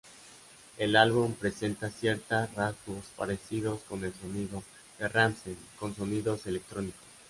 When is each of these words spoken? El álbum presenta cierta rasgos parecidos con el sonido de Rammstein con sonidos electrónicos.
El 0.79 0.95
álbum 0.95 1.33
presenta 1.35 1.91
cierta 1.91 2.47
rasgos 2.55 3.05
parecidos 3.15 3.81
con 3.81 4.03
el 4.03 4.11
sonido 4.15 4.63
de 4.97 5.07
Rammstein 5.07 5.57
con 5.77 5.95
sonidos 5.95 6.47
electrónicos. 6.47 6.97